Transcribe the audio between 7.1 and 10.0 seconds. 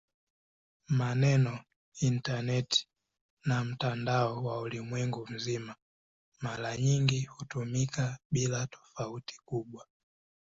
hutumika bila tofauti kubwa.